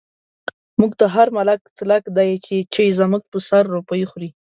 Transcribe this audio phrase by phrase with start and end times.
[0.79, 2.29] موږ ته هر ملک تلک دی،
[2.73, 4.29] چۍ زموږ په سر روپۍ خوری